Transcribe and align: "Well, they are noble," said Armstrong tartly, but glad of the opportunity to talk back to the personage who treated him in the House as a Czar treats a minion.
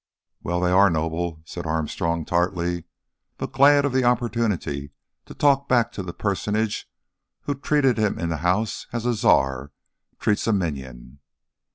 "Well, 0.41 0.59
they 0.61 0.71
are 0.71 0.89
noble," 0.89 1.43
said 1.45 1.67
Armstrong 1.67 2.25
tartly, 2.25 2.85
but 3.37 3.51
glad 3.51 3.85
of 3.85 3.93
the 3.93 4.03
opportunity 4.03 4.93
to 5.27 5.35
talk 5.35 5.69
back 5.69 5.91
to 5.91 6.01
the 6.01 6.11
personage 6.11 6.89
who 7.41 7.53
treated 7.53 7.99
him 7.99 8.17
in 8.17 8.29
the 8.29 8.37
House 8.37 8.87
as 8.91 9.05
a 9.05 9.13
Czar 9.13 9.71
treats 10.19 10.47
a 10.47 10.53
minion. 10.53 11.19